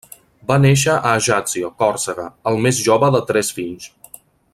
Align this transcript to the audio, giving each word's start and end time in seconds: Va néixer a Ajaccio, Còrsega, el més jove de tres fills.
Va 0.51 0.55
néixer 0.61 0.93
a 0.99 1.11
Ajaccio, 1.19 1.69
Còrsega, 1.83 2.25
el 2.53 2.59
més 2.67 2.81
jove 2.89 3.11
de 3.17 3.23
tres 3.33 3.53
fills. 3.59 3.87